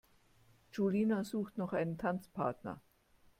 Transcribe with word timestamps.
Julina 0.73 1.23
sucht 1.23 1.59
noch 1.59 1.73
einen 1.73 1.99
Tanzpartner. 1.99 2.81